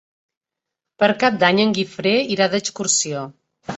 [1.03, 3.23] Per Cap d'Any en Guifré irà d'excursió.